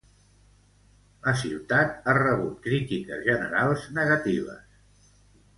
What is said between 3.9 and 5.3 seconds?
negatives.